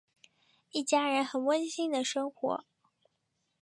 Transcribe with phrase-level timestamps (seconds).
[0.71, 2.65] 一家人很温馨的生活。